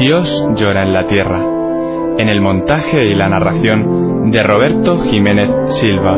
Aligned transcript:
Dios 0.00 0.46
llora 0.56 0.82
en 0.82 0.94
la 0.94 1.06
tierra, 1.06 1.44
en 2.16 2.26
el 2.30 2.40
montaje 2.40 3.04
y 3.04 3.14
la 3.14 3.28
narración 3.28 4.30
de 4.30 4.42
Roberto 4.42 5.02
Jiménez 5.02 5.50
Silva. 5.74 6.16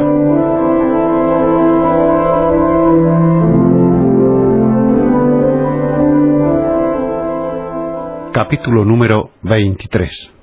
Capítulo 8.33 8.85
número 8.85 9.31
23 9.43 10.42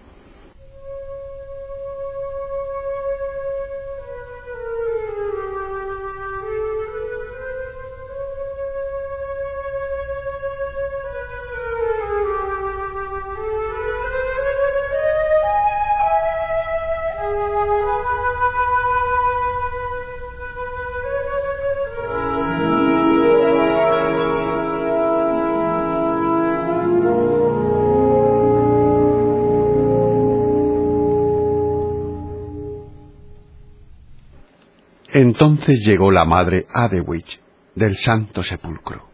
Entonces 35.22 35.82
llegó 35.86 36.12
la 36.12 36.24
madre 36.24 36.66
Adewich 36.74 37.42
del 37.76 37.98
Santo 37.98 38.42
Sepulcro, 38.42 39.10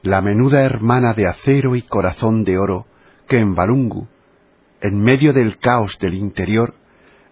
la 0.00 0.22
menuda 0.22 0.62
hermana 0.62 1.12
de 1.12 1.26
acero 1.26 1.76
y 1.76 1.82
corazón 1.82 2.44
de 2.44 2.56
oro 2.56 2.86
que 3.28 3.38
en 3.38 3.54
Balungu, 3.54 4.08
en 4.80 4.98
medio 4.98 5.34
del 5.34 5.58
caos 5.58 5.98
del 5.98 6.14
interior, 6.14 6.76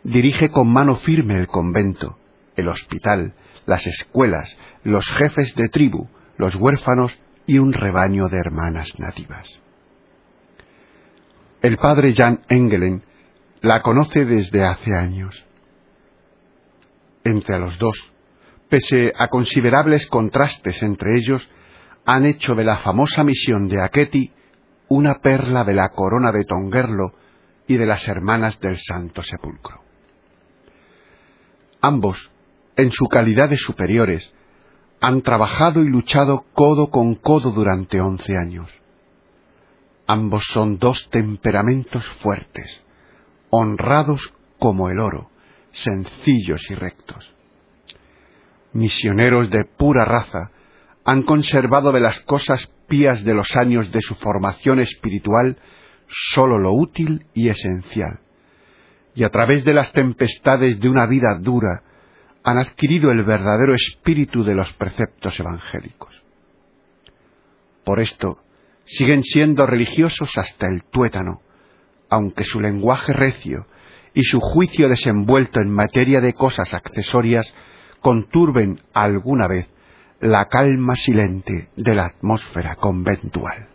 dirige 0.02 0.50
con 0.50 0.70
mano 0.70 0.96
firme 0.96 1.38
el 1.38 1.46
convento, 1.46 2.18
el 2.54 2.68
hospital, 2.68 3.32
las 3.64 3.86
escuelas, 3.86 4.58
los 4.82 5.10
jefes 5.12 5.54
de 5.54 5.70
tribu, 5.70 6.06
los 6.36 6.56
huérfanos 6.56 7.18
y 7.46 7.60
un 7.60 7.72
rebaño 7.72 8.28
de 8.28 8.40
hermanas 8.40 8.92
nativas. 8.98 9.48
El 11.62 11.78
padre 11.78 12.14
Jan 12.14 12.40
Engelen 12.50 13.04
la 13.62 13.80
conoce 13.80 14.26
desde 14.26 14.64
hace 14.64 14.94
años 14.94 15.46
entre 17.24 17.58
los 17.58 17.78
dos, 17.78 18.12
pese 18.68 19.12
a 19.16 19.28
considerables 19.28 20.06
contrastes 20.06 20.82
entre 20.82 21.16
ellos, 21.16 21.48
han 22.04 22.26
hecho 22.26 22.54
de 22.54 22.64
la 22.64 22.78
famosa 22.78 23.24
misión 23.24 23.68
de 23.68 23.82
Aketi 23.82 24.32
una 24.88 25.14
perla 25.20 25.64
de 25.64 25.74
la 25.74 25.88
corona 25.88 26.30
de 26.30 26.44
Tongerlo 26.44 27.12
y 27.66 27.76
de 27.76 27.86
las 27.86 28.06
hermanas 28.08 28.60
del 28.60 28.78
Santo 28.78 29.22
Sepulcro. 29.22 29.82
Ambos, 31.80 32.30
en 32.76 32.92
su 32.92 33.06
calidad 33.06 33.48
de 33.48 33.56
superiores, 33.56 34.34
han 35.00 35.22
trabajado 35.22 35.82
y 35.82 35.88
luchado 35.88 36.44
codo 36.52 36.90
con 36.90 37.14
codo 37.14 37.50
durante 37.50 38.00
once 38.00 38.36
años. 38.36 38.70
Ambos 40.06 40.44
son 40.52 40.78
dos 40.78 41.08
temperamentos 41.10 42.04
fuertes, 42.22 42.84
honrados 43.50 44.34
como 44.58 44.88
el 44.88 44.98
oro, 44.98 45.30
sencillos 45.74 46.62
y 46.70 46.74
rectos. 46.74 47.34
Misioneros 48.72 49.50
de 49.50 49.64
pura 49.64 50.04
raza, 50.04 50.50
han 51.04 51.22
conservado 51.22 51.92
de 51.92 52.00
las 52.00 52.20
cosas 52.20 52.66
pías 52.88 53.24
de 53.24 53.34
los 53.34 53.54
años 53.56 53.92
de 53.92 54.00
su 54.00 54.14
formación 54.14 54.80
espiritual 54.80 55.58
sólo 56.08 56.58
lo 56.58 56.72
útil 56.72 57.26
y 57.34 57.48
esencial, 57.48 58.20
y 59.14 59.24
a 59.24 59.30
través 59.30 59.64
de 59.64 59.74
las 59.74 59.92
tempestades 59.92 60.80
de 60.80 60.88
una 60.88 61.06
vida 61.06 61.38
dura 61.38 61.82
han 62.42 62.58
adquirido 62.58 63.10
el 63.10 63.22
verdadero 63.24 63.74
espíritu 63.74 64.44
de 64.44 64.54
los 64.54 64.72
preceptos 64.74 65.38
evangélicos. 65.40 66.22
Por 67.84 68.00
esto, 68.00 68.42
siguen 68.84 69.22
siendo 69.22 69.66
religiosos 69.66 70.36
hasta 70.36 70.66
el 70.68 70.84
tuétano, 70.84 71.40
aunque 72.10 72.44
su 72.44 72.60
lenguaje 72.60 73.12
recio 73.12 73.66
y 74.14 74.22
su 74.22 74.40
juicio 74.40 74.88
desenvuelto 74.88 75.60
en 75.60 75.70
materia 75.70 76.20
de 76.20 76.32
cosas 76.32 76.72
accesorias 76.72 77.54
conturben 78.00 78.80
alguna 78.92 79.48
vez 79.48 79.68
la 80.20 80.46
calma 80.46 80.96
silente 80.96 81.68
de 81.76 81.94
la 81.94 82.06
atmósfera 82.06 82.76
conventual. 82.76 83.73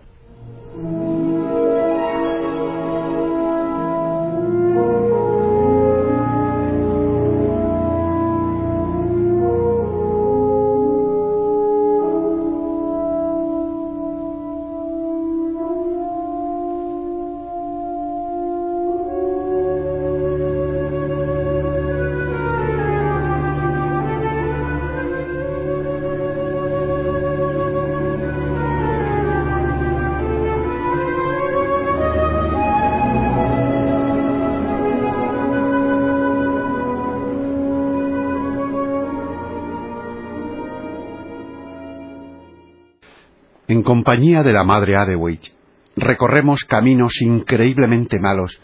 En 43.69 43.84
compañía 43.84 44.41
de 44.41 44.52
la 44.52 44.63
madre 44.63 44.97
Adewich, 44.97 45.53
recorremos 45.96 46.63
caminos 46.63 47.22
increíblemente 47.22 48.19
malos 48.19 48.59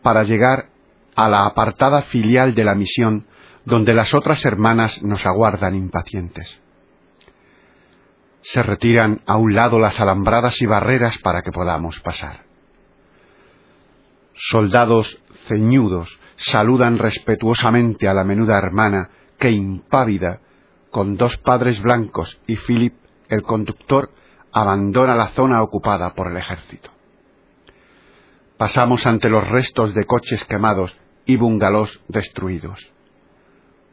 para 0.00 0.22
llegar 0.22 0.66
a 1.16 1.28
la 1.28 1.44
apartada 1.44 2.02
filial 2.02 2.54
de 2.54 2.62
la 2.62 2.76
misión 2.76 3.26
donde 3.64 3.94
las 3.94 4.14
otras 4.14 4.44
hermanas 4.44 5.02
nos 5.02 5.26
aguardan 5.26 5.74
impacientes. 5.74 6.62
Se 8.42 8.62
retiran 8.62 9.22
a 9.26 9.38
un 9.38 9.56
lado 9.56 9.80
las 9.80 9.98
alambradas 9.98 10.62
y 10.62 10.66
barreras 10.66 11.18
para 11.18 11.42
que 11.42 11.50
podamos 11.50 11.98
pasar. 11.98 12.44
Soldados 14.34 15.20
ceñudos 15.48 16.20
saludan 16.36 16.98
respetuosamente 16.98 18.06
a 18.06 18.14
la 18.14 18.22
menuda 18.22 18.56
hermana 18.56 19.10
que 19.36 19.50
impávida, 19.50 20.42
con 20.92 21.16
dos 21.16 21.38
padres 21.38 21.82
blancos 21.82 22.40
y 22.46 22.54
Philip, 22.54 22.94
el 23.28 23.42
conductor, 23.42 24.10
abandona 24.54 25.16
la 25.16 25.30
zona 25.30 25.62
ocupada 25.62 26.14
por 26.14 26.30
el 26.30 26.36
ejército. 26.36 26.88
Pasamos 28.56 29.04
ante 29.04 29.28
los 29.28 29.46
restos 29.48 29.94
de 29.94 30.04
coches 30.04 30.44
quemados 30.44 30.96
y 31.26 31.36
bungalows 31.36 32.00
destruidos. 32.06 32.78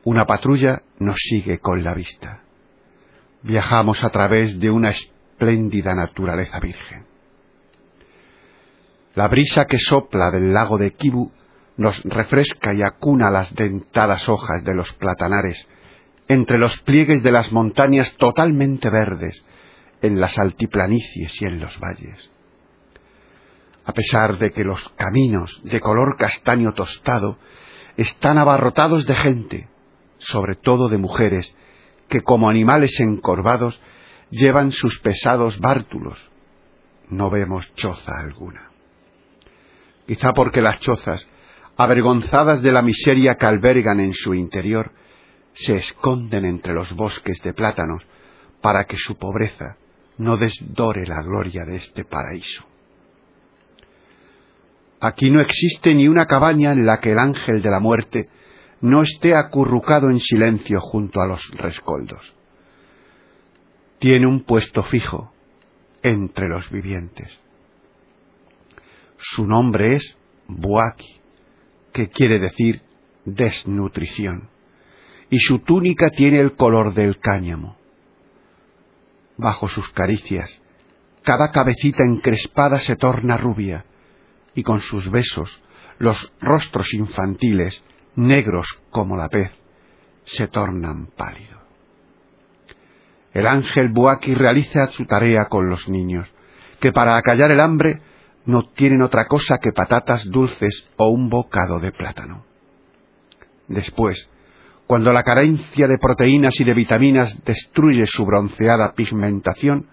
Una 0.04 0.28
patrulla 0.28 0.84
nos 1.00 1.18
sigue 1.18 1.60
con 1.60 1.84
la 1.84 1.96
vista. 1.96 2.44
Viajamos 3.42 4.04
a 4.04 4.12
través 4.12 4.60
de 4.60 4.70
una 4.70 4.90
espléndida 4.90 5.96
naturaleza 5.96 6.60
virgen. 6.60 7.08
La 9.16 9.28
brisa 9.28 9.66
que 9.66 9.80
sopla 9.80 10.30
del 10.30 10.54
lago 10.54 10.78
de 10.78 10.94
Kibu 10.94 11.32
nos 11.78 12.04
refresca 12.04 12.72
y 12.74 12.84
acuna 12.84 13.32
las 13.32 13.54
dentadas 13.56 14.30
hojas 14.30 14.64
de 14.64 14.76
los 14.76 14.94
platanares 14.94 15.68
entre 16.28 16.60
los 16.60 16.80
pliegues 16.84 17.24
de 17.24 17.32
las 17.32 17.52
montañas 17.52 18.16
totalmente 18.18 18.92
verdes 18.92 19.44
en 20.02 20.20
las 20.20 20.38
altiplanicies 20.38 21.42
y 21.42 21.46
en 21.46 21.60
los 21.60 21.80
valles. 21.80 22.32
A 23.86 23.94
pesar 23.94 24.38
de 24.38 24.52
que 24.52 24.64
los 24.64 24.90
caminos 24.90 25.60
de 25.64 25.80
color 25.80 26.18
castaño 26.18 26.74
tostado 26.74 27.38
están 27.98 28.38
abarrotados 28.38 29.06
de 29.06 29.16
gente, 29.16 29.70
sobre 30.18 30.56
todo 30.56 30.88
de 30.90 30.98
mujeres, 30.98 31.54
que 32.08 32.22
como 32.22 32.50
animales 32.50 33.00
encorvados 33.00 33.80
llevan 34.30 34.72
sus 34.72 35.00
pesados 35.00 35.60
bártulos, 35.60 36.32
no 37.10 37.30
vemos 37.30 37.74
choza 37.76 38.20
alguna. 38.20 38.72
Quizá 40.08 40.34
porque 40.34 40.62
las 40.62 40.80
chozas, 40.80 41.28
avergonzadas 41.78 42.62
de 42.62 42.72
la 42.72 42.82
miseria 42.82 43.36
que 43.36 43.46
albergan 43.46 44.00
en 44.00 44.14
su 44.14 44.34
interior, 44.34 44.92
se 45.54 45.76
esconden 45.76 46.46
entre 46.46 46.74
los 46.74 46.94
bosques 46.94 47.42
de 47.42 47.54
plátanos 47.54 48.06
para 48.62 48.86
que 48.86 48.98
su 48.98 49.18
pobreza 49.18 49.78
no 50.18 50.38
desdore 50.38 51.06
la 51.06 51.22
gloria 51.22 51.64
de 51.66 51.78
este 51.78 52.06
paraíso. 52.06 52.66
Aquí 55.00 55.32
no 55.32 55.42
existe 55.42 55.96
ni 55.96 56.08
una 56.08 56.28
cabaña 56.28 56.72
en 56.74 56.86
la 56.86 57.00
que 57.00 57.12
el 57.12 57.20
ángel 57.20 57.62
de 57.62 57.72
la 57.72 57.80
muerte 57.80 58.30
no 58.82 59.02
esté 59.02 59.36
acurrucado 59.36 60.10
en 60.10 60.20
silencio 60.20 60.80
junto 60.80 61.22
a 61.22 61.28
los 61.28 61.50
rescoldos. 61.52 62.36
Tiene 64.00 64.28
un 64.28 64.44
puesto 64.44 64.84
fijo 64.84 65.32
entre 66.04 66.50
los 66.50 66.70
vivientes. 66.70 67.42
Su 69.18 69.46
nombre 69.46 69.96
es 69.96 70.18
Buaki, 70.48 71.20
que 71.94 72.10
quiere 72.10 72.40
decir 72.40 72.82
desnutrición, 73.26 74.50
y 75.30 75.40
su 75.40 75.60
túnica 75.60 76.10
tiene 76.10 76.40
el 76.40 76.56
color 76.56 76.94
del 76.94 77.20
cáñamo. 77.20 77.78
Bajo 79.42 79.68
sus 79.70 79.90
caricias, 79.90 80.62
cada 81.24 81.52
cabecita 81.52 82.04
encrespada 82.04 82.80
se 82.80 82.96
torna 82.96 83.38
rubia, 83.38 83.86
y 84.54 84.62
con 84.62 84.82
sus 84.82 85.10
besos 85.10 85.64
los 85.98 86.32
rostros 86.42 86.94
infantiles, 86.94 87.84
negros 88.16 88.68
como 88.92 89.18
la 89.18 89.30
pez, 89.30 89.52
se 90.26 90.48
tornan 90.48 91.08
pálidos. 91.18 91.60
El 93.34 93.48
ángel 93.48 93.90
Buaki 93.90 94.36
realiza 94.36 94.92
su 94.92 95.06
tarea 95.06 95.46
con 95.50 95.72
los 95.72 95.90
niños, 95.90 96.32
que 96.80 96.92
para 96.92 97.18
acallar 97.18 97.50
el 97.50 97.62
hambre 97.62 98.00
no 98.46 98.70
tienen 98.70 99.02
otra 99.02 99.26
cosa 99.26 99.58
que 99.58 99.72
patatas 99.72 100.24
dulces 100.30 100.88
o 100.98 101.08
un 101.08 101.30
bocado 101.30 101.80
de 101.80 101.92
plátano. 101.92 102.46
Después, 103.68 104.30
cuando 104.92 105.14
la 105.14 105.24
carencia 105.24 105.88
de 105.88 105.98
proteínas 105.98 106.60
y 106.60 106.66
de 106.66 106.74
vitaminas 106.74 107.46
destruye 107.46 108.06
su 108.08 108.26
bronceada 108.26 108.92
pigmentación, 108.94 109.88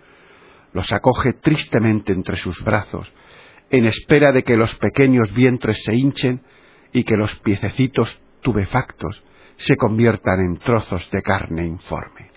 los 0.73 0.91
acoge 0.93 1.35
tristemente 1.35 2.13
entre 2.13 2.37
sus 2.37 2.65
brazos, 2.65 3.09
en 3.71 3.85
espera 3.85 4.33
de 4.33 4.43
que 4.43 4.57
los 4.57 4.75
pequeños 4.75 5.33
vientres 5.33 5.85
se 5.85 5.95
hinchen 5.95 6.41
y 6.93 7.05
que 7.05 7.17
los 7.17 7.33
piececitos 7.37 8.21
tubefactos 8.43 9.23
se 9.55 9.77
conviertan 9.77 10.41
en 10.41 10.59
trozos 10.59 11.09
de 11.13 11.23
carne 11.23 11.65
informe. 11.65 12.33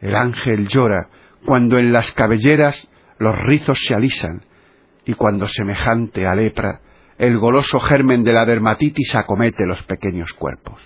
El 0.00 0.14
ángel 0.14 0.68
llora 0.68 1.08
cuando 1.44 1.76
en 1.76 1.90
las 1.90 2.12
cabelleras 2.12 2.88
los 3.18 3.34
rizos 3.36 3.80
se 3.84 3.96
alisan 3.96 4.44
y 5.04 5.14
cuando 5.14 5.48
semejante 5.48 6.24
a 6.24 6.36
lepra 6.36 6.82
el 7.18 7.38
goloso 7.38 7.78
germen 7.80 8.24
de 8.24 8.32
la 8.32 8.44
dermatitis 8.44 9.14
acomete 9.14 9.66
los 9.66 9.82
pequeños 9.84 10.32
cuerpos. 10.32 10.80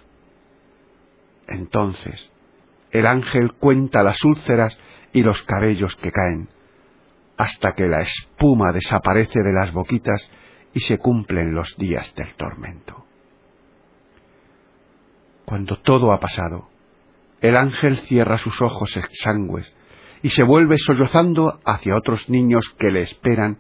Entonces 1.47 2.31
el 2.91 3.07
ángel 3.07 3.53
cuenta 3.55 4.03
las 4.03 4.25
úlceras 4.25 4.79
y 5.13 5.23
los 5.23 5.43
cabellos 5.43 5.97
que 5.97 6.13
caen, 6.13 6.49
hasta 7.37 7.75
que 7.75 7.87
la 7.87 8.03
espuma 8.03 8.73
desaparece 8.73 9.41
de 9.43 9.53
las 9.53 9.73
boquitas 9.73 10.31
y 10.75 10.81
se 10.81 10.99
cumplen 10.99 11.55
los 11.55 11.77
días 11.77 12.15
del 12.15 12.35
tormento. 12.35 13.05
Cuando 15.45 15.77
todo 15.81 16.13
ha 16.13 16.21
pasado, 16.21 16.69
el 17.41 17.57
ángel 17.57 17.99
cierra 18.01 18.39
sus 18.39 18.61
ojos 18.61 18.97
exangües 18.97 19.75
y 20.23 20.31
se 20.31 20.43
vuelve 20.43 20.77
sollozando 20.79 21.61
hacia 21.65 21.97
otros 21.97 22.29
niños 22.29 22.75
que 22.79 22.91
le 22.91 23.03
esperan 23.03 23.59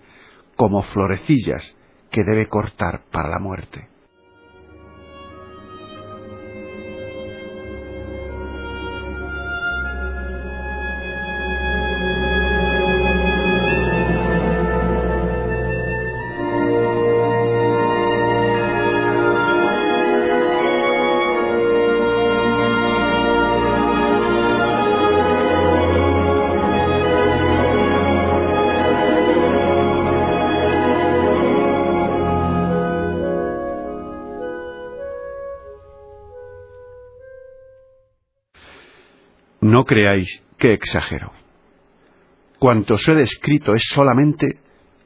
como 0.56 0.82
florecillas 0.82 1.78
que 2.11 2.25
debe 2.25 2.49
cortar 2.49 3.03
para 3.11 3.29
la 3.29 3.39
muerte. 3.39 3.89
No 39.79 39.85
creáis 39.85 40.43
que 40.59 40.73
exagero. 40.73 41.31
Cuanto 42.59 42.95
os 42.95 43.07
he 43.07 43.15
descrito 43.15 43.77
es 43.77 43.85
solamente 43.95 44.59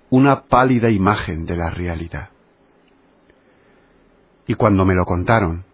una 0.08 0.44
pálida 0.46 0.88
imagen 0.88 1.44
de 1.44 1.56
la 1.56 1.68
realidad. 1.68 2.30
Y 4.46 4.54
cuando 4.54 4.86
me 4.86 4.94
lo 4.94 5.04
contaron, 5.04 5.66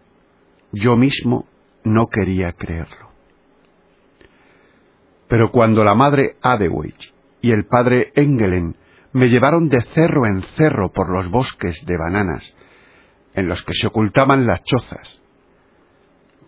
yo 0.73 0.97
mismo 0.97 1.47
no 1.85 2.07
quería 2.07 2.51
creerlo. 2.51 3.09
Pero 5.29 5.49
cuando 5.49 5.85
la 5.85 5.95
madre 5.95 6.35
Adewich 6.41 7.13
y 7.39 7.53
el 7.53 7.67
padre 7.67 8.11
Engelen 8.15 8.75
me 9.13 9.29
llevaron 9.29 9.69
de 9.69 9.79
cerro 9.95 10.25
en 10.25 10.43
cerro 10.57 10.91
por 10.91 11.09
los 11.09 11.29
bosques 11.31 11.85
de 11.85 11.95
bananas, 11.95 12.53
en 13.33 13.47
los 13.47 13.63
que 13.63 13.75
se 13.75 13.87
ocultaban 13.87 14.45
las 14.45 14.61
chozas, 14.63 15.21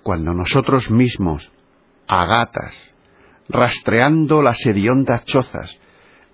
cuando 0.04 0.34
nosotros 0.34 0.92
mismos 0.92 1.50
a 2.08 2.26
gatas, 2.26 2.76
rastreando 3.50 4.42
las 4.42 4.66
hediondas 4.66 5.26
chozas, 5.26 5.78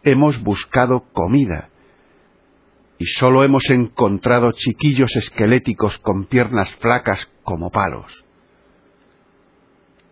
hemos 0.03 0.41
buscado 0.41 1.05
comida 1.11 1.69
y 2.99 3.05
sólo 3.05 3.43
hemos 3.43 3.69
encontrado 3.69 4.51
chiquillos 4.51 5.15
esqueléticos 5.15 5.97
con 5.99 6.25
piernas 6.25 6.73
flacas 6.75 7.29
como 7.43 7.69
palos. 7.69 8.25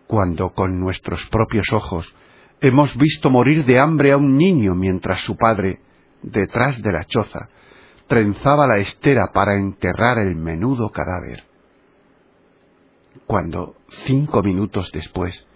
Cuando 0.06 0.50
con 0.50 0.78
nuestros 0.78 1.26
propios 1.26 1.72
ojos 1.72 2.14
hemos 2.60 2.96
visto 2.96 3.30
morir 3.30 3.64
de 3.64 3.78
hambre 3.78 4.12
a 4.12 4.16
un 4.16 4.36
niño 4.36 4.74
mientras 4.74 5.20
su 5.20 5.36
padre, 5.36 5.80
detrás 6.22 6.80
de 6.80 6.92
la 6.92 7.04
choza, 7.04 7.48
trenzaba 8.06 8.66
la 8.66 8.78
estera 8.78 9.32
para 9.32 9.56
enterrar 9.56 10.18
el 10.18 10.36
menudo 10.36 10.90
cadáver. 10.90 11.44
Cuando, 13.26 13.74
cinco 14.04 14.42
minutos 14.42 14.90
después, 14.92 15.46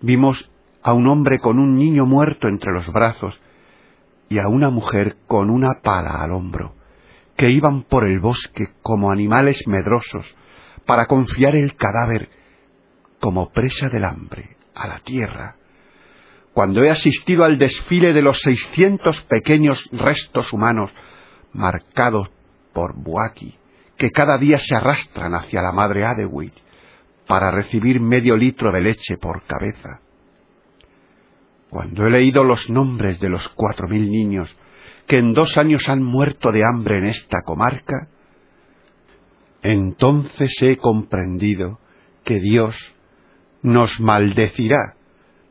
vimos 0.00 0.50
a 0.82 0.92
un 0.92 1.06
hombre 1.06 1.38
con 1.38 1.58
un 1.58 1.76
niño 1.76 2.06
muerto 2.06 2.48
entre 2.48 2.72
los 2.72 2.90
brazos 2.92 3.40
y 4.28 4.38
a 4.38 4.48
una 4.48 4.70
mujer 4.70 5.16
con 5.26 5.50
una 5.50 5.80
pala 5.82 6.22
al 6.22 6.32
hombro, 6.32 6.74
que 7.36 7.50
iban 7.50 7.82
por 7.82 8.06
el 8.06 8.20
bosque 8.20 8.70
como 8.82 9.10
animales 9.10 9.62
medrosos 9.66 10.26
para 10.86 11.06
confiar 11.06 11.56
el 11.56 11.76
cadáver 11.76 12.30
como 13.20 13.50
presa 13.50 13.88
del 13.88 14.04
hambre 14.04 14.56
a 14.74 14.86
la 14.88 15.00
tierra. 15.00 15.56
Cuando 16.52 16.82
he 16.82 16.90
asistido 16.90 17.44
al 17.44 17.58
desfile 17.58 18.12
de 18.12 18.22
los 18.22 18.40
seiscientos 18.40 19.20
pequeños 19.22 19.88
restos 19.92 20.52
humanos 20.52 20.90
marcados 21.52 22.30
por 22.72 22.94
Buaki, 22.96 23.56
que 23.96 24.10
cada 24.10 24.38
día 24.38 24.58
se 24.58 24.74
arrastran 24.74 25.34
hacia 25.34 25.62
la 25.62 25.72
madre 25.72 26.04
Adewit, 26.04 26.54
para 27.28 27.50
recibir 27.50 28.00
medio 28.00 28.36
litro 28.36 28.72
de 28.72 28.80
leche 28.80 29.18
por 29.18 29.44
cabeza. 29.44 30.00
Cuando 31.70 32.06
he 32.06 32.10
leído 32.10 32.42
los 32.42 32.70
nombres 32.70 33.20
de 33.20 33.28
los 33.28 33.48
cuatro 33.50 33.86
mil 33.86 34.10
niños 34.10 34.56
que 35.06 35.18
en 35.18 35.34
dos 35.34 35.56
años 35.56 35.88
han 35.88 36.02
muerto 36.02 36.50
de 36.50 36.64
hambre 36.64 36.98
en 36.98 37.04
esta 37.04 37.42
comarca, 37.42 38.08
entonces 39.62 40.50
he 40.62 40.76
comprendido 40.76 41.78
que 42.24 42.40
Dios 42.40 42.76
nos 43.62 44.00
maldecirá 44.00 44.96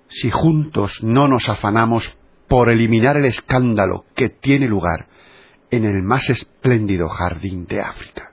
si 0.09 0.31
juntos 0.31 1.03
no 1.03 1.27
nos 1.27 1.47
afanamos 1.49 2.17
por 2.47 2.69
eliminar 2.69 3.17
el 3.17 3.25
escándalo 3.25 4.05
que 4.15 4.29
tiene 4.29 4.67
lugar 4.67 5.07
en 5.69 5.85
el 5.85 6.01
más 6.01 6.29
espléndido 6.29 7.09
jardín 7.09 7.65
de 7.65 7.81
África. 7.81 8.31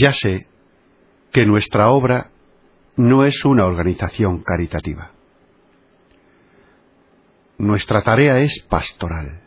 Ya 0.00 0.12
sé 0.12 0.46
que 1.30 1.44
nuestra 1.44 1.90
obra 1.90 2.30
no 2.96 3.24
es 3.24 3.44
una 3.44 3.66
organización 3.66 4.42
caritativa. 4.42 5.10
Nuestra 7.58 8.02
tarea 8.02 8.38
es 8.38 8.64
pastoral. 8.68 9.42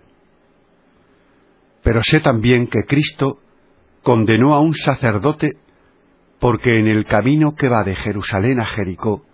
Pero 1.82 2.02
sé 2.04 2.20
también 2.20 2.68
que 2.68 2.86
Cristo 2.86 3.40
condenó 4.04 4.54
a 4.54 4.60
un 4.60 4.76
sacerdote 4.76 5.58
porque 6.40 6.78
en 6.78 6.88
el 6.88 7.06
camino 7.06 7.56
que 7.56 7.68
va 7.68 7.84
de 7.84 7.96
Jerusalén 7.96 8.60
a 8.60 8.66
Jericó 8.66 9.26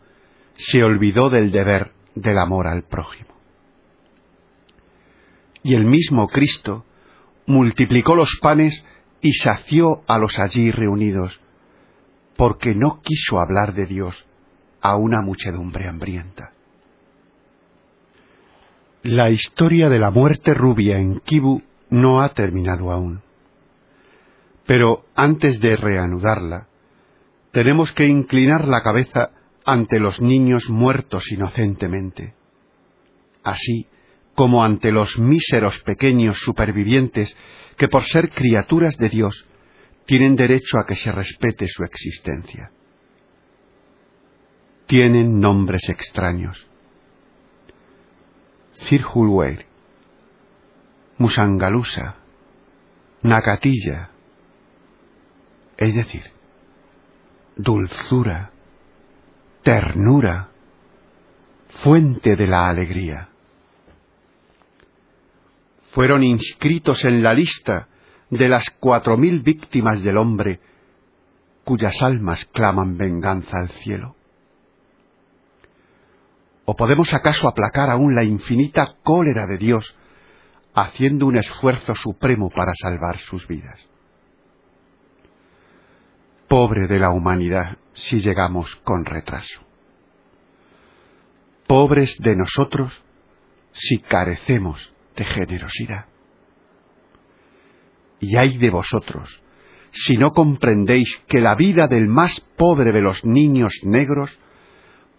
se 0.54 0.84
olvidó 0.84 1.30
del 1.30 1.52
deber 1.52 1.92
del 2.16 2.38
amor 2.38 2.68
al 2.68 2.84
prójimo. 2.84 3.34
Y 5.64 5.76
el 5.76 5.84
mismo 5.84 6.28
Cristo 6.30 6.86
multiplicó 7.46 8.16
los 8.16 8.38
panes 8.42 8.86
y 9.22 9.34
sació 9.34 10.04
a 10.08 10.18
los 10.18 10.40
allí 10.40 10.72
reunidos, 10.72 11.40
porque 12.38 12.74
no 12.74 13.02
quiso 13.02 13.40
hablar 13.40 13.74
de 13.74 13.86
Dios 13.86 14.26
a 14.82 14.96
una 14.96 15.22
muchedumbre 15.22 15.88
hambrienta. 15.88 16.54
La 19.04 19.30
historia 19.30 19.90
de 19.90 20.00
la 20.00 20.12
muerte 20.12 20.54
rubia 20.54 21.00
en 21.00 21.20
Kibu 21.20 21.62
no 21.90 22.22
ha 22.22 22.30
terminado 22.30 22.92
aún. 22.92 23.22
Pero 24.66 25.06
antes 25.16 25.60
de 25.60 25.76
reanudarla, 25.76 26.68
tenemos 27.52 27.92
que 27.92 28.06
inclinar 28.06 28.68
la 28.68 28.84
cabeza 28.84 29.32
ante 29.66 30.00
los 30.00 30.22
niños 30.22 30.70
muertos 30.70 31.32
inocentemente, 31.32 32.36
así 33.44 33.88
como 34.40 34.64
ante 34.64 34.94
los 34.94 35.20
míseros 35.20 35.80
pequeños 35.80 36.38
supervivientes 36.40 37.36
que 37.76 37.90
por 37.90 38.04
ser 38.04 38.30
criaturas 38.30 38.96
de 38.96 39.10
Dios 39.10 39.46
tienen 40.06 40.38
derecho 40.38 40.78
a 40.78 40.86
que 40.86 40.96
se 40.96 41.12
respete 41.12 41.68
su 41.68 41.84
existencia. 41.84 42.72
Tienen 44.86 45.42
nombres 45.42 45.90
extraños. 45.90 46.66
Cirhulweir, 48.86 49.66
Musangalusa, 51.18 52.16
Nakatilla, 53.24 54.12
es 55.76 55.96
decir, 55.96 56.32
dulzura, 57.58 58.52
ternura, 59.64 60.48
fuente 61.84 62.38
de 62.38 62.48
la 62.48 62.70
alegría. 62.70 63.32
Fueron 66.00 66.24
inscritos 66.24 67.04
en 67.04 67.22
la 67.22 67.34
lista 67.34 67.90
de 68.30 68.48
las 68.48 68.70
cuatro 68.70 69.18
mil 69.18 69.42
víctimas 69.42 70.02
del 70.02 70.16
hombre 70.16 70.62
cuyas 71.66 72.02
almas 72.02 72.46
claman 72.54 72.98
venganza 72.98 73.58
al 73.58 73.68
cielo. 73.68 74.16
¿O 76.64 76.74
podemos 76.78 77.14
acaso 77.14 77.50
aplacar 77.50 77.90
aún 77.90 78.16
la 78.16 78.24
infinita 78.24 78.96
cólera 79.04 79.46
de 79.46 79.58
Dios 79.58 79.94
haciendo 80.74 81.26
un 81.26 81.36
esfuerzo 81.36 81.94
supremo 81.96 82.50
para 82.50 82.72
salvar 82.82 83.18
sus 83.18 83.46
vidas? 83.46 83.86
Pobre 86.48 86.88
de 86.88 86.98
la 86.98 87.10
humanidad 87.10 87.78
si 87.92 88.22
llegamos 88.22 88.74
con 88.86 89.04
retraso. 89.04 89.60
Pobres 91.68 92.16
de 92.20 92.38
nosotros 92.38 93.04
si 93.74 94.00
carecemos 94.00 94.94
de 95.20 95.26
generosidad. 95.26 96.06
Y 98.20 98.36
hay 98.38 98.58
de 98.58 98.70
vosotros 98.70 99.44
si 99.92 100.18
no 100.18 100.32
comprendéis 100.32 101.22
que 101.28 101.42
la 101.42 101.56
vida 101.56 101.88
del 101.88 102.08
más 102.08 102.40
pobre 102.58 102.92
de 102.92 103.02
los 103.02 103.26
niños 103.26 103.74
negros 103.84 104.38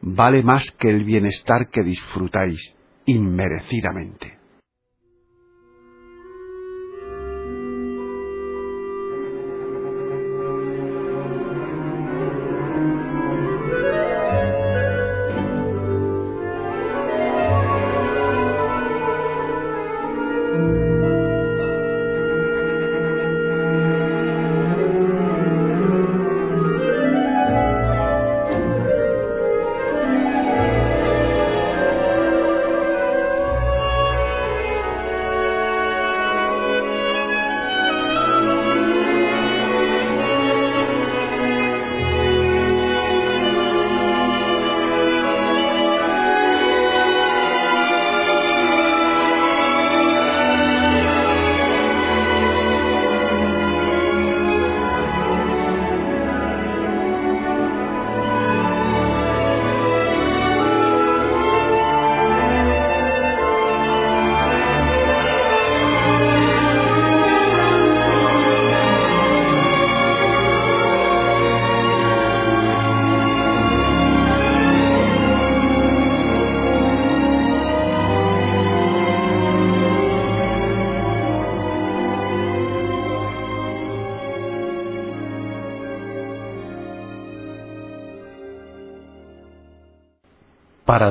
vale 0.00 0.42
más 0.42 0.71
que 0.73 0.90
el 0.90 1.04
bienestar 1.04 1.69
que 1.71 1.83
disfrutáis 1.83 2.75
inmerecidamente. 3.04 4.40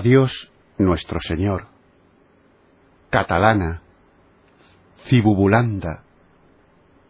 Dios 0.02 0.52
nuestro 0.78 1.20
Señor, 1.22 1.68
Catalana, 3.10 3.82
Cibubulanda, 5.08 6.04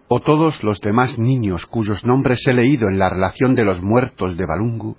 o 0.07 0.21
todos 0.21 0.63
los 0.63 0.79
demás 0.81 1.19
niños 1.19 1.65
cuyos 1.65 2.03
nombres 2.03 2.45
he 2.47 2.53
leído 2.53 2.87
en 2.87 2.97
la 2.97 3.09
relación 3.09 3.53
de 3.55 3.63
los 3.63 3.81
muertos 3.81 4.37
de 4.37 4.45
Balungu, 4.45 4.97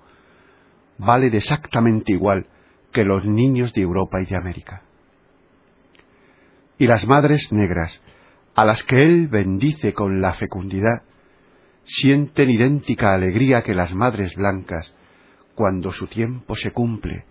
valen 0.99 1.35
exactamente 1.35 2.12
igual 2.12 2.47
que 2.92 3.04
los 3.04 3.25
niños 3.25 3.73
de 3.73 3.82
Europa 3.82 4.20
y 4.20 4.26
de 4.26 4.37
América. 4.37 4.82
Y 6.78 6.87
las 6.87 7.06
madres 7.06 7.52
negras, 7.52 8.00
a 8.54 8.64
las 8.64 8.82
que 8.85 8.97
Él 8.97 9.28
bendice 9.28 9.94
con 9.94 10.20
la 10.20 10.35
fecundidad, 10.35 11.02
sienten 11.85 12.50
idéntica 12.50 13.14
alegría 13.14 13.62
que 13.62 13.75
las 13.75 13.92
madres 13.94 14.35
blancas 14.37 14.94
cuando 15.54 15.92
su 15.92 16.06
tiempo 16.06 16.54
se 16.56 16.73
cumple 16.73 17.25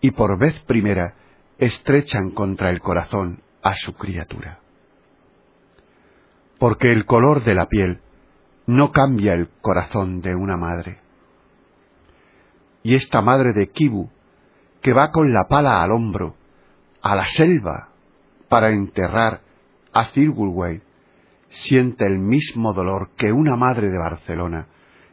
y 0.00 0.12
por 0.12 0.38
vez 0.38 0.58
primera 0.60 1.14
estrechan 1.58 2.30
contra 2.30 2.70
el 2.70 2.80
corazón 2.80 3.42
a 3.62 3.74
su 3.74 3.94
criatura. 3.94 4.60
Porque 6.58 6.92
el 6.92 7.04
color 7.04 7.44
de 7.44 7.54
la 7.54 7.66
piel 7.66 8.00
no 8.66 8.92
cambia 8.92 9.34
el 9.34 9.48
corazón 9.60 10.20
de 10.20 10.34
una 10.34 10.56
madre. 10.56 10.98
Y 12.82 12.94
esta 12.94 13.22
madre 13.22 13.52
de 13.52 13.70
Kibu, 13.70 14.10
que 14.80 14.92
va 14.92 15.10
con 15.10 15.32
la 15.32 15.48
pala 15.48 15.82
al 15.82 15.90
hombro, 15.90 16.36
a 17.02 17.16
la 17.16 17.26
selva, 17.26 17.88
para 18.48 18.70
enterrar 18.70 19.40
a 19.92 20.04
Cirgulway, 20.06 20.82
siente 21.48 22.06
el 22.06 22.18
mismo 22.18 22.72
dolor 22.72 23.10
que 23.16 23.32
una 23.32 23.56
madre 23.56 23.90
de 23.90 23.98
Barcelona 23.98 24.66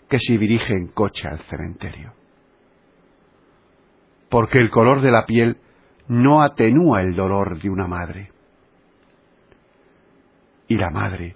que 0.07 0.19
se 0.19 0.37
dirige 0.37 0.75
en 0.75 0.87
coche 0.87 1.27
al 1.27 1.39
cementerio 1.39 2.13
porque 4.29 4.57
el 4.57 4.69
color 4.69 5.01
de 5.01 5.11
la 5.11 5.25
piel 5.25 5.57
no 6.07 6.41
atenúa 6.41 7.01
el 7.01 7.15
dolor 7.15 7.61
de 7.61 7.69
una 7.69 7.87
madre. 7.87 8.31
Y 10.67 10.77
la 10.77 10.89
madre, 10.89 11.35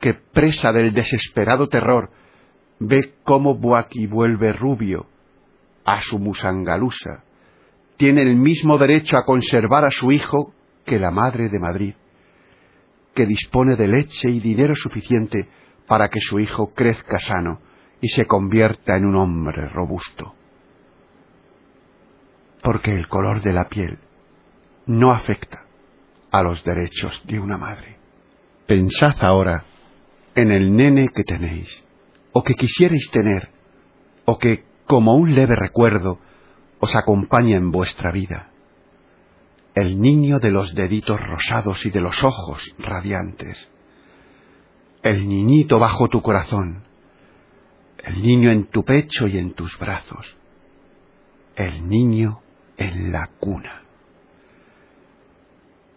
que 0.00 0.14
presa 0.14 0.72
del 0.72 0.92
desesperado 0.92 1.68
terror, 1.68 2.10
ve 2.78 3.14
cómo 3.24 3.56
Buaki 3.56 4.06
vuelve 4.06 4.52
rubio 4.52 5.06
a 5.84 6.00
su 6.00 6.18
musangalusa, 6.18 7.24
tiene 7.96 8.22
el 8.22 8.36
mismo 8.36 8.78
derecho 8.78 9.16
a 9.16 9.24
conservar 9.24 9.84
a 9.84 9.90
su 9.90 10.10
hijo 10.10 10.54
que 10.84 10.98
la 10.98 11.10
madre 11.10 11.48
de 11.48 11.58
Madrid, 11.58 11.94
que 13.14 13.26
dispone 13.26 13.76
de 13.76 13.88
leche 13.88 14.28
y 14.30 14.40
dinero 14.40 14.74
suficiente 14.74 15.48
para 15.86 16.08
que 16.08 16.20
su 16.20 16.40
hijo 16.40 16.72
crezca 16.74 17.20
sano 17.20 17.60
y 18.00 18.08
se 18.08 18.26
convierta 18.26 18.96
en 18.96 19.04
un 19.04 19.16
hombre 19.16 19.68
robusto. 19.68 20.34
Porque 22.62 22.94
el 22.94 23.08
color 23.08 23.42
de 23.42 23.52
la 23.52 23.68
piel 23.68 23.98
no 24.86 25.12
afecta 25.12 25.64
a 26.30 26.42
los 26.42 26.64
derechos 26.64 27.22
de 27.26 27.38
una 27.38 27.58
madre. 27.58 27.96
Pensad 28.66 29.22
ahora 29.22 29.64
en 30.34 30.50
el 30.50 30.74
nene 30.74 31.08
que 31.08 31.24
tenéis, 31.24 31.84
o 32.32 32.42
que 32.42 32.54
quisierais 32.54 33.10
tener, 33.10 33.50
o 34.24 34.38
que, 34.38 34.64
como 34.86 35.14
un 35.14 35.34
leve 35.34 35.56
recuerdo, 35.56 36.18
os 36.80 36.96
acompaña 36.96 37.56
en 37.56 37.70
vuestra 37.70 38.10
vida. 38.10 38.50
El 39.74 40.00
niño 40.00 40.38
de 40.38 40.50
los 40.50 40.74
deditos 40.74 41.20
rosados 41.20 41.84
y 41.86 41.90
de 41.90 42.00
los 42.00 42.22
ojos 42.24 42.74
radiantes. 42.78 43.68
El 45.02 45.28
niñito 45.28 45.78
bajo 45.78 46.08
tu 46.08 46.22
corazón. 46.22 46.84
El 47.98 48.22
niño 48.22 48.50
en 48.50 48.66
tu 48.66 48.84
pecho 48.84 49.26
y 49.26 49.38
en 49.38 49.54
tus 49.54 49.78
brazos. 49.78 50.36
El 51.56 51.88
niño 51.88 52.41
en 52.82 53.12
la 53.12 53.28
cuna. 53.38 53.82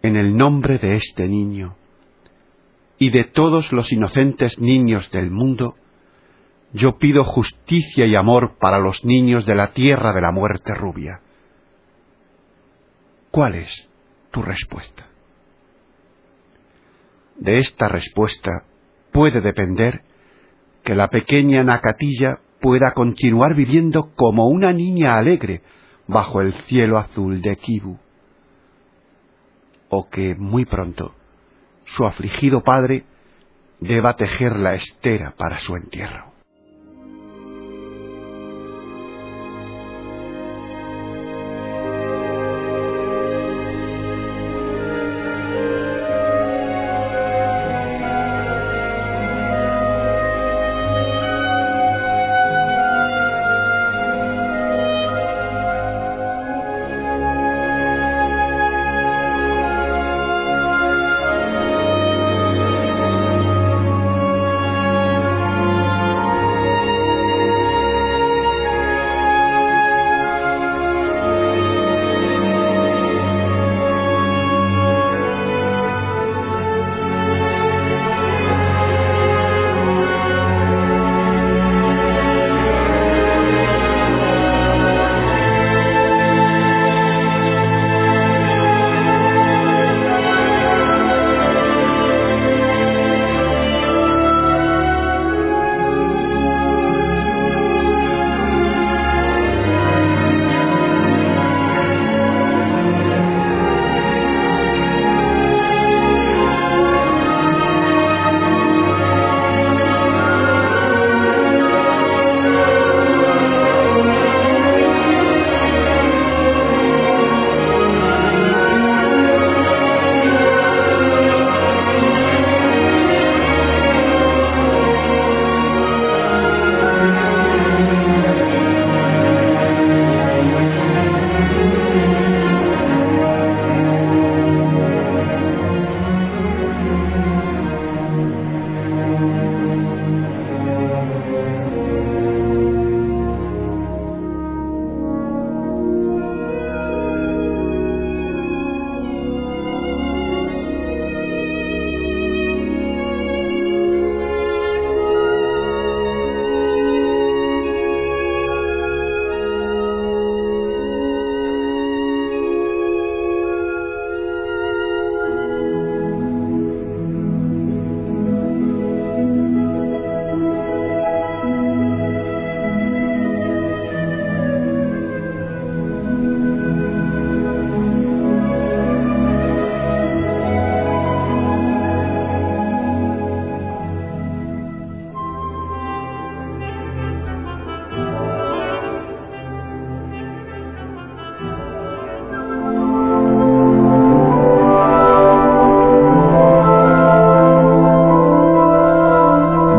En 0.01 0.15
el 0.15 0.37
nombre 0.37 0.77
de 0.77 0.95
este 0.95 1.27
niño, 1.27 1.75
y 2.97 3.09
de 3.09 3.23
todos 3.25 3.71
los 3.73 3.91
inocentes 3.91 4.59
niños 4.59 5.09
del 5.11 5.31
mundo, 5.31 5.75
yo 6.73 6.97
pido 6.97 7.23
justicia 7.23 8.05
y 8.05 8.15
amor 8.15 8.57
para 8.59 8.79
los 8.79 9.03
niños 9.03 9.45
de 9.45 9.55
la 9.55 9.73
tierra 9.73 10.13
de 10.13 10.21
la 10.21 10.31
muerte 10.31 10.73
rubia. 10.73 11.21
¿Cuál 13.31 13.55
es 13.55 13.89
tu 14.31 14.41
respuesta? 14.41 15.07
De 17.37 17.57
esta 17.57 17.89
respuesta 17.89 18.63
puede 19.11 19.41
depender 19.41 20.03
que 20.83 20.95
la 20.95 21.09
pequeña 21.09 21.63
Nakatilla 21.63 22.39
pueda 22.61 22.93
continuar 22.93 23.55
viviendo 23.55 24.13
como 24.15 24.48
una 24.48 24.71
niña 24.71 25.17
alegre 25.17 25.61
bajo 26.07 26.41
el 26.41 26.53
cielo 26.65 26.98
azul 26.98 27.41
de 27.41 27.55
Kibu, 27.55 27.98
o 29.89 30.09
que 30.09 30.35
muy 30.35 30.65
pronto 30.65 31.13
su 31.85 32.05
afligido 32.05 32.63
padre 32.63 33.05
deba 33.79 34.15
tejer 34.15 34.55
la 34.57 34.75
estera 34.75 35.31
para 35.37 35.59
su 35.59 35.75
entierro. 35.75 36.34